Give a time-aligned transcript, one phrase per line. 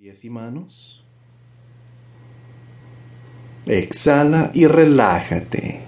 [0.00, 1.04] pies y manos.
[3.66, 5.80] Exhala y relájate.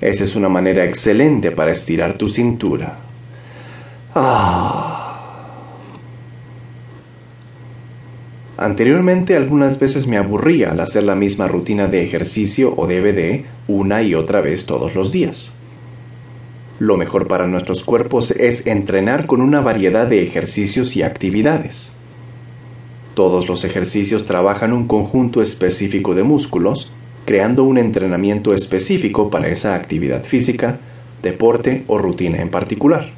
[0.00, 2.98] Esa es una manera excelente para estirar tu cintura.
[4.14, 5.48] Ah.
[8.56, 14.04] Anteriormente algunas veces me aburría al hacer la misma rutina de ejercicio o DVD una
[14.04, 15.52] y otra vez todos los días.
[16.78, 21.97] Lo mejor para nuestros cuerpos es entrenar con una variedad de ejercicios y actividades.
[23.18, 26.92] Todos los ejercicios trabajan un conjunto específico de músculos,
[27.24, 30.78] creando un entrenamiento específico para esa actividad física,
[31.20, 33.10] deporte o rutina en particular.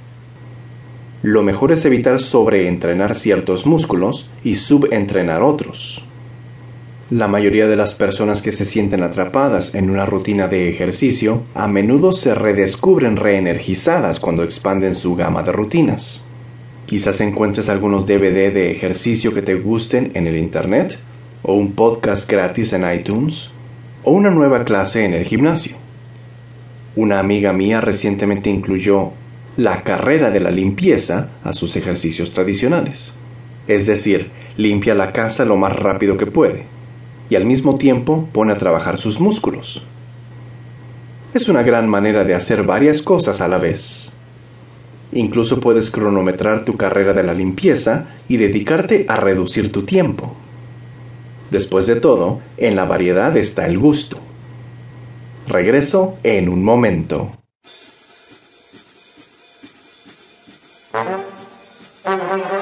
[1.23, 6.03] Lo mejor es evitar sobreentrenar ciertos músculos y subentrenar otros.
[7.11, 11.69] La mayoría de las personas que se sienten atrapadas en una rutina de ejercicio a
[11.69, 16.25] menudo se redescubren reenergizadas cuando expanden su gama de rutinas.
[16.91, 20.99] Quizás encuentres algunos DVD de ejercicio que te gusten en el Internet,
[21.45, 23.53] o un podcast gratis en iTunes,
[24.03, 25.77] o una nueva clase en el gimnasio.
[26.97, 29.13] Una amiga mía recientemente incluyó
[29.57, 33.15] la carrera de la limpieza a sus ejercicios tradicionales.
[33.69, 36.65] Es decir, limpia la casa lo más rápido que puede
[37.31, 39.85] y al mismo tiempo pone a trabajar sus músculos.
[41.35, 44.10] Es una gran manera de hacer varias cosas a la vez.
[45.13, 50.35] Incluso puedes cronometrar tu carrera de la limpieza y dedicarte a reducir tu tiempo.
[51.51, 54.19] Después de todo, en la variedad está el gusto.
[55.49, 57.33] Regreso en un momento.